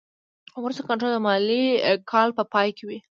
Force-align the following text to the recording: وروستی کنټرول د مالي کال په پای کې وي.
وروستی 0.63 0.83
کنټرول 0.89 1.11
د 1.13 1.19
مالي 1.27 1.63
کال 2.11 2.29
په 2.37 2.43
پای 2.53 2.69
کې 2.77 2.83
وي. 2.89 2.99